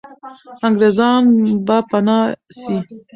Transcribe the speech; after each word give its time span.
انګریزان 0.67 1.23
به 1.65 1.77
پنا 1.89 2.19
سي. 2.59 2.75